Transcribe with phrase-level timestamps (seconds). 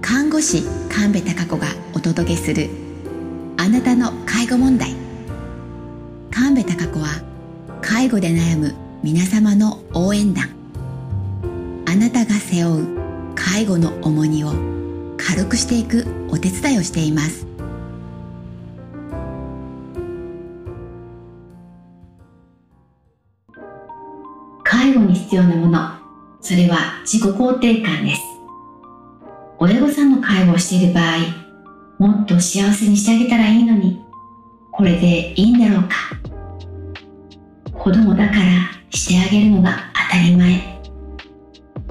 [0.00, 2.70] 看護師神戸孝子がお届けする
[3.56, 4.94] あなたの介護問題。
[6.30, 7.08] 神戸孝子は
[7.82, 10.48] 介護で悩む皆様の応援団。
[11.86, 12.86] あなたが背負う
[13.34, 14.52] 介護の重荷を
[15.16, 17.46] 軽くしていくお手伝いをしています。
[24.62, 25.78] 介護に必要なもの
[26.40, 28.27] それは自己肯定感です。
[29.60, 31.18] 親御さんの介護をしている場合
[31.98, 34.00] もっと幸せにしてあげたらいいのに
[34.70, 35.96] これでいいんだろうか。
[37.76, 38.40] 子供だから
[38.90, 39.76] してあげるのが
[40.10, 40.80] 当たり前。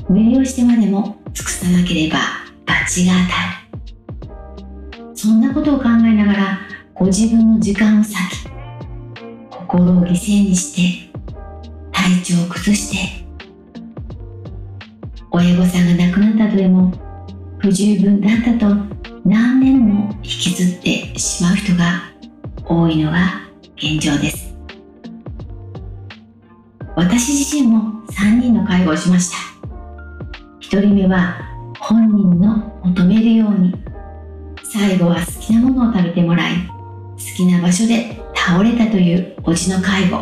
[0.07, 2.19] 無理をしてまでも尽くさなければ
[2.65, 5.13] 罰が当たる。
[5.13, 6.59] そんなことを考えながら
[6.93, 8.49] ご自分の時間を割き
[9.51, 11.11] 心を犠牲にして
[11.91, 13.25] 体調を崩して
[15.31, 17.06] 親御さんが亡くなった後でも
[17.59, 18.75] 不十分だったと
[19.25, 22.03] 何年も引きずってしまう人が
[22.65, 23.41] 多いのが
[23.75, 24.55] 現状です。
[26.95, 29.37] 私自身も3人の介護をしました。
[30.61, 31.37] 1人目は
[31.79, 33.73] 本人の求めるように
[34.63, 40.21] 最後は好きなものを食べてもらい好きな場所で倒れたというおじの介護。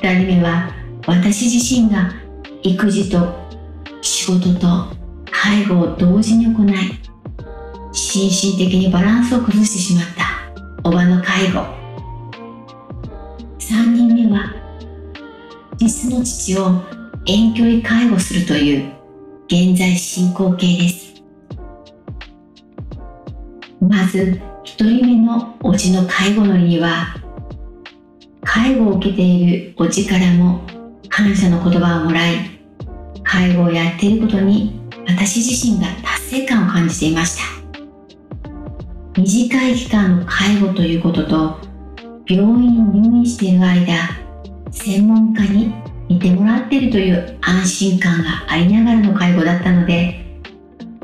[0.00, 0.70] 2人目は
[1.06, 2.12] 私自身が
[2.62, 3.34] 育児と
[4.02, 5.05] 仕事と
[5.46, 6.76] 介護を同時に行い
[7.92, 10.26] 心身的にバランスを崩してしまった。
[10.82, 11.60] おばの介護。
[13.60, 14.52] 3人目は
[15.76, 16.82] 実の父を
[17.26, 18.92] 遠距離介護するという
[19.46, 21.22] 現在進行形です。
[23.80, 27.14] まず1人目のおじの介護の理由は
[28.42, 30.62] 介護を受けているおじからも
[31.08, 32.34] 感謝の言葉をもらい
[33.22, 37.56] 介護をやっていることに私自身が達成感を感じていました。
[39.20, 41.58] 短い期間の介護ということと
[42.26, 43.94] 病院に入院している間
[44.70, 45.72] 専門家に
[46.08, 50.40] 見てもらっているという安心感がありながらの介護だったので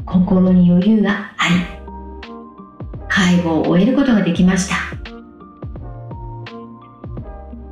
[0.05, 1.55] 心に余裕があり
[3.09, 4.77] 介護を終えることができました。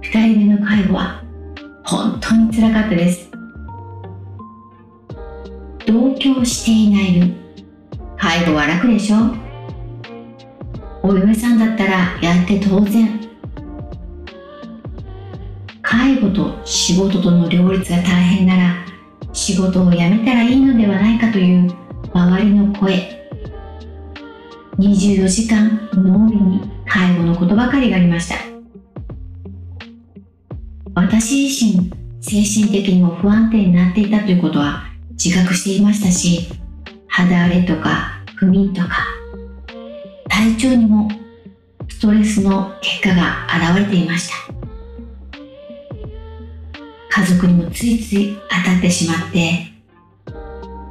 [0.02, 1.22] 2人目の介護は
[1.84, 3.30] 本当につらかったです。
[5.90, 7.18] 同居していない。
[7.18, 7.34] 分
[8.16, 9.16] 介護は楽でしょ？
[11.02, 13.20] お嫁さんだったらやって当然。
[15.82, 18.86] 介護と仕事との両立が大変なら
[19.32, 21.74] 仕事を辞めたらいいのではないかという
[22.12, 23.28] 周りの声。
[24.78, 28.36] 24時間脳裏に介護のことばかりがありました。
[30.94, 31.90] 私自身
[32.20, 34.89] 精神的にも不安定になっていたということは
[35.22, 36.48] 自覚していましたし
[37.06, 39.04] 肌荒れとか不眠とか
[40.28, 41.10] 体調にも
[41.88, 44.34] ストレスの結果が現れていました。
[47.10, 49.66] 家族にもついつい当たってしまって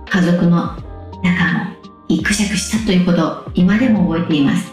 [0.10, 0.76] 家族の
[1.24, 1.76] 中も
[2.08, 4.72] いくしゃくしたということを今でも覚えています。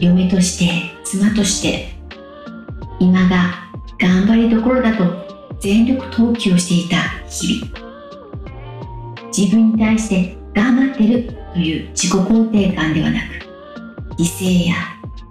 [0.00, 0.72] 嫁として
[1.04, 1.90] 妻として
[2.98, 5.25] 今が頑張りどころだと
[5.66, 6.96] 全力投球をしていた
[7.28, 7.72] 日々。
[9.36, 14.76] 自分に対して頑張ってるという自己肯定感ではなく犠牲や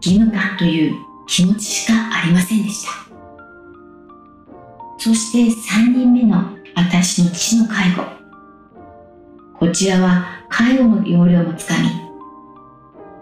[0.04, 0.96] 義務感という
[1.26, 2.92] 気持ちしかありませんでした。
[4.98, 6.44] そして3人目の
[6.76, 8.04] 私の父の介護。
[9.58, 11.88] こちらは介護の要領もつかみ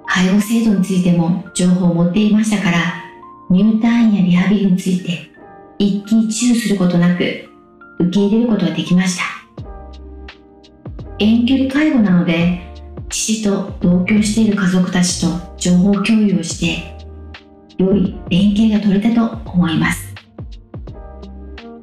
[0.08, 2.80] 介護制度についても情報を持っていましたから
[3.52, 5.33] 入退院やリハビリについて
[5.84, 7.50] 一喜一憂することなく
[8.00, 9.24] 受け入れることができました。
[11.20, 12.62] 遠距離介護なので
[13.10, 15.28] 父と同居している家族たちと
[15.58, 16.96] 情報共有をして
[17.78, 20.16] 良い連携が取れたと思います。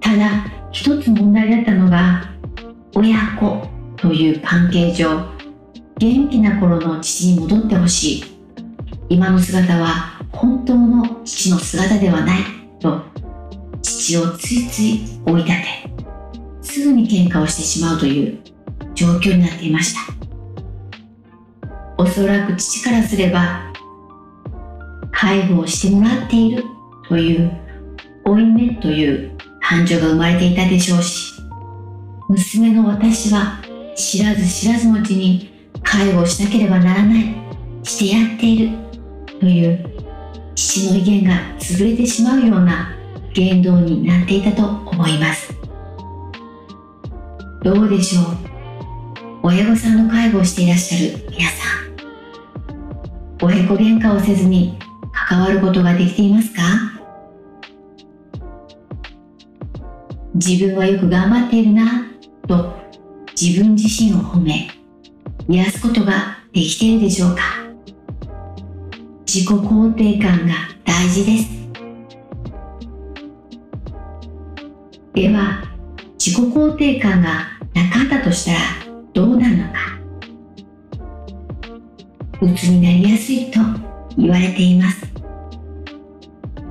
[0.01, 2.25] ただ一つ問題だったのが
[2.95, 5.27] 親子という関係上
[5.99, 8.25] 元気な頃の父に戻ってほしい。
[9.11, 12.41] 今の姿は本当の父の姿ではない
[12.81, 13.10] と
[14.11, 15.67] 父をついつい追い立て
[16.63, 18.41] すぐに喧嘩をしてしまうという
[18.95, 20.01] 状況になっていました。
[21.97, 23.73] おそらく父からすれば
[25.13, 26.65] 介護をしてもらっている
[27.09, 27.53] という
[28.25, 31.35] 負い目という感情が生まれていたでしょうし
[32.29, 33.61] 娘の私は
[33.95, 37.35] 知らず知らずのうちに介護をしなければならない
[37.83, 38.77] してやっている
[39.39, 39.85] という
[40.55, 43.00] 父の威厳が潰れてしまうような
[43.35, 45.55] 言動になっていたと思います。
[47.63, 48.25] どうでしょう？
[49.43, 53.41] 親御さんの介護をしていらっしゃる皆さん。
[53.43, 54.79] 親子喧嘩をせずに
[55.13, 56.63] 関わることができていますか？
[60.35, 62.07] 自分はよく頑張っているな
[62.47, 62.75] と
[63.41, 64.69] 自分自身を褒め
[65.49, 67.43] 癒すことができているでしょうか？
[69.27, 70.55] 自己肯定感が
[70.85, 71.60] 大事です。
[75.21, 75.63] では
[76.19, 78.59] 自己肯定感がなかったとしたら
[79.13, 79.75] どうなるのか？
[82.41, 83.61] 鬱になりやすいと
[84.17, 85.07] 言われています。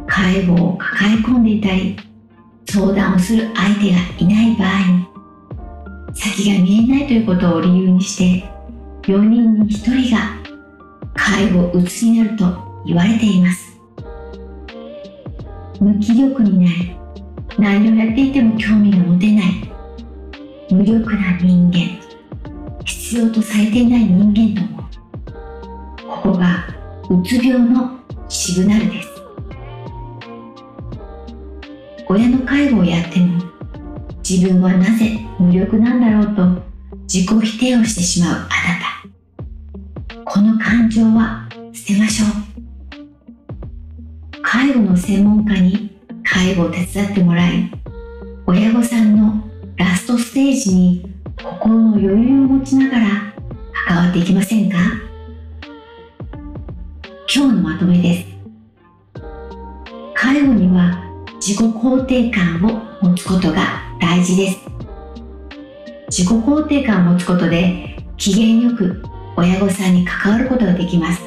[0.08, 1.96] 介護を抱え込んでいたり
[2.68, 8.50] 相談をする相手がいない場合に先が見えないということを理由にして
[9.04, 10.34] 4人に1人が
[11.14, 13.80] 介護うつになると言われています。
[15.80, 16.99] 無気力になり
[17.60, 19.46] 何をやっていても興味が持てない。
[20.72, 22.00] 無力な人間。
[22.86, 24.80] 必要とされていない人間とも。
[26.10, 26.68] ここが
[27.10, 29.10] うつ病のシグナルです。
[32.08, 33.44] 親の介護をやっても
[34.28, 36.64] 自分はなぜ無力なんだろうと
[37.12, 40.24] 自己否定をしてしまうあなた。
[40.24, 42.30] この感情は捨てましょう。
[44.42, 45.99] 介護の専門家に
[46.32, 47.72] 介護を手伝ってもらい
[48.46, 49.44] 親御さんの
[49.78, 52.18] ラストステージに心の余裕を
[52.48, 53.34] 持ちながら
[53.88, 54.78] 関わっていきませんか？
[57.34, 58.28] 今日のまとめです。
[60.14, 61.04] 介護には
[61.42, 64.60] 自己肯定感を持つことが大事です。
[66.10, 69.02] 自己肯定感を持つことで機嫌よく
[69.36, 71.22] 親御さんに関わることができます。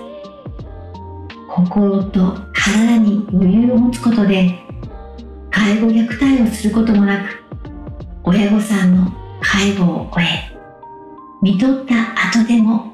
[1.48, 4.58] 心と体に余裕を持つことで
[5.64, 7.38] 介護虐待をすることもなく
[8.24, 10.50] 親御さんの介護を終え
[11.40, 11.94] 見とった
[12.30, 12.92] 後でも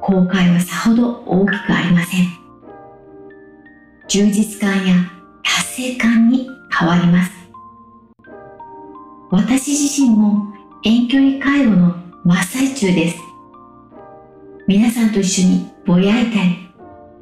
[0.00, 2.26] 後悔はさほど大きくありません。
[4.08, 4.94] 充実感や
[5.44, 7.30] 達成感に変わります。
[9.30, 10.52] 私自身も
[10.82, 13.18] 遠距離介護の真っ最中です。
[14.66, 16.56] 皆さんと一緒にぼやいたり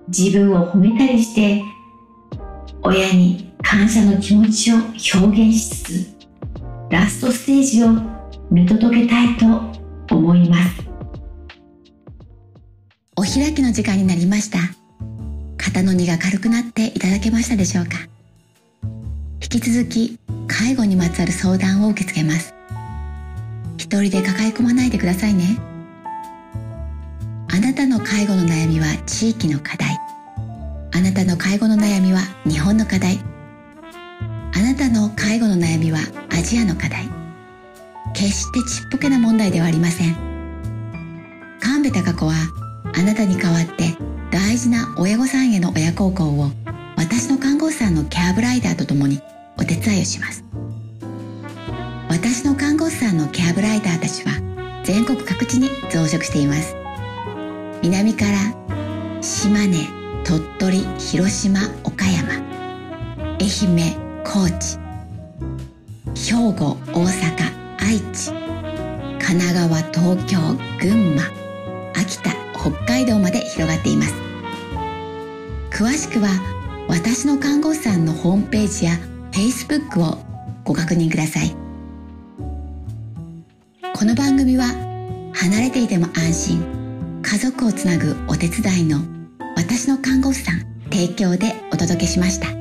[0.09, 1.63] 自分を褒めたりして
[2.83, 6.19] 親に感謝の気持ちを表現しつつ
[6.91, 7.89] ラストステージを
[8.51, 10.89] 見届けたいと思います。
[13.17, 14.59] お開きの時間になりました。
[15.57, 17.99] 肩の荷が軽くなっていただけましたでしょうか。
[19.43, 22.55] 引き続き介護にまつわる相談を受け付けます。
[23.77, 25.59] 一人で抱え込まないでくださいね。
[27.51, 29.99] あなたの介護の悩みは地域の課題。
[30.95, 33.19] あなたの介護の悩みは日本の課題。
[34.59, 36.01] あなたの介護の悩みは
[36.31, 37.09] アジアの課題。
[38.13, 40.17] 決してちっぽけな問題ではありません。
[41.61, 42.35] 神戸孝子は
[42.93, 43.97] あなたに代わって
[44.33, 46.51] 大事な親御さんへの親孝行を
[46.97, 49.21] 私の看護師さんのケアブライダーと共に
[49.61, 50.43] お手伝いをします。
[52.11, 54.33] 私の看護師さんのケアブライダーたちは
[54.83, 56.75] 全国各地に増殖しています。
[57.85, 59.87] 南から島根
[60.25, 62.33] 鳥取広島岡山
[63.39, 63.47] 愛
[63.87, 64.77] 媛高知。
[66.15, 68.31] 兵庫大阪愛知。
[69.19, 70.39] 神奈川東京
[70.79, 71.23] 群馬。
[71.95, 74.13] 秋田北海道まで広がっています。
[75.71, 76.29] 詳しくは
[76.89, 78.99] 私の看護師さんのホームページや
[79.33, 80.19] Facebook を
[80.63, 81.57] ご確認ください。
[83.95, 84.67] この番組は
[85.33, 87.23] 離れていても安心。
[87.23, 88.99] 家族をつなぐお手伝いの
[89.57, 92.58] 私の看護師さん提供でお届けしました。